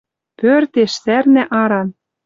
Пӧртеш, 0.39 0.91
сӓрна 1.03 1.43
аран... 1.61 1.87